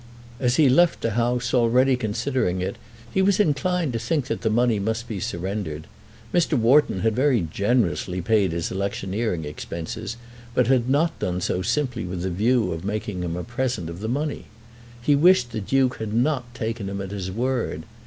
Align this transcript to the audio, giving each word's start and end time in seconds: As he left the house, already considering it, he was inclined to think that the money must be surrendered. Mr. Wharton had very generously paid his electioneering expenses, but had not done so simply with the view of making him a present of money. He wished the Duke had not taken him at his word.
As 0.39 0.55
he 0.55 0.67
left 0.67 1.01
the 1.01 1.11
house, 1.11 1.53
already 1.53 1.95
considering 1.95 2.59
it, 2.59 2.77
he 3.13 3.21
was 3.21 3.39
inclined 3.39 3.93
to 3.93 3.99
think 3.99 4.25
that 4.25 4.41
the 4.41 4.49
money 4.49 4.79
must 4.79 5.07
be 5.07 5.19
surrendered. 5.19 5.85
Mr. 6.33 6.57
Wharton 6.57 7.01
had 7.01 7.15
very 7.15 7.41
generously 7.41 8.19
paid 8.19 8.51
his 8.51 8.71
electioneering 8.71 9.45
expenses, 9.45 10.17
but 10.55 10.65
had 10.65 10.89
not 10.89 11.19
done 11.19 11.39
so 11.39 11.61
simply 11.61 12.03
with 12.05 12.23
the 12.23 12.31
view 12.31 12.71
of 12.71 12.83
making 12.83 13.21
him 13.21 13.35
a 13.35 13.43
present 13.43 13.91
of 13.91 14.01
money. 14.09 14.45
He 14.99 15.15
wished 15.15 15.51
the 15.51 15.61
Duke 15.61 15.97
had 15.97 16.15
not 16.15 16.51
taken 16.55 16.89
him 16.89 16.99
at 16.99 17.11
his 17.11 17.31
word. 17.31 17.83